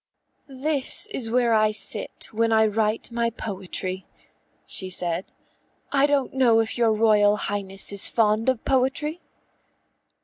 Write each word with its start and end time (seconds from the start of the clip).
"This 0.47 1.05
is 1.11 1.29
where 1.29 1.53
I 1.53 1.69
sit 1.69 2.29
when 2.31 2.51
I 2.51 2.65
write 2.65 3.11
my 3.11 3.29
poetry," 3.29 4.07
she 4.65 4.89
said. 4.89 5.27
"I 5.91 6.07
don't 6.07 6.33
know 6.33 6.59
if 6.59 6.75
your 6.75 6.91
Royal 6.91 7.37
Highness 7.37 7.91
is 7.91 8.07
fond 8.07 8.49
of 8.49 8.65
poetry?" 8.65 9.21